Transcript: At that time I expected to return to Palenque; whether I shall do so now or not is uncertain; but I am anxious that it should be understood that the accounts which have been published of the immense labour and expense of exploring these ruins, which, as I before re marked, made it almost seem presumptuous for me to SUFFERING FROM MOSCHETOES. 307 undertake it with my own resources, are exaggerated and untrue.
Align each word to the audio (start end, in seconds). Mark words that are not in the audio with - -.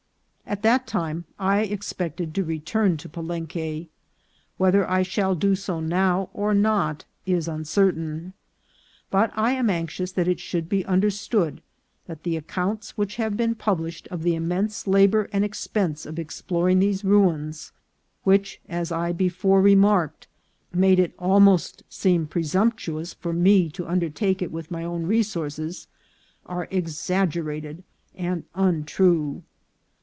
At 0.47 0.63
that 0.63 0.85
time 0.85 1.23
I 1.39 1.61
expected 1.61 2.35
to 2.35 2.43
return 2.43 2.97
to 2.97 3.07
Palenque; 3.07 3.87
whether 4.57 4.89
I 4.89 5.01
shall 5.01 5.33
do 5.33 5.55
so 5.55 5.79
now 5.79 6.29
or 6.33 6.53
not 6.53 7.05
is 7.25 7.47
uncertain; 7.47 8.33
but 9.09 9.31
I 9.37 9.53
am 9.53 9.69
anxious 9.69 10.11
that 10.11 10.27
it 10.27 10.41
should 10.41 10.67
be 10.67 10.83
understood 10.83 11.61
that 12.05 12.23
the 12.23 12.35
accounts 12.35 12.97
which 12.97 13.15
have 13.15 13.37
been 13.37 13.55
published 13.55 14.09
of 14.09 14.23
the 14.23 14.35
immense 14.35 14.85
labour 14.87 15.29
and 15.31 15.45
expense 15.45 16.05
of 16.05 16.19
exploring 16.19 16.79
these 16.79 17.05
ruins, 17.05 17.71
which, 18.25 18.59
as 18.67 18.91
I 18.91 19.13
before 19.13 19.61
re 19.61 19.73
marked, 19.75 20.27
made 20.73 20.99
it 20.99 21.13
almost 21.17 21.81
seem 21.87 22.27
presumptuous 22.27 23.13
for 23.13 23.31
me 23.31 23.69
to 23.69 23.83
SUFFERING 23.83 23.87
FROM 23.87 23.99
MOSCHETOES. 24.09 24.27
307 24.37 24.41
undertake 24.41 24.41
it 24.41 24.51
with 24.51 24.69
my 24.69 24.83
own 24.83 25.07
resources, 25.07 25.87
are 26.45 26.67
exaggerated 26.69 27.85
and 28.13 28.43
untrue. 28.53 29.43